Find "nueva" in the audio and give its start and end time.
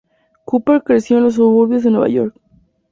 1.91-2.07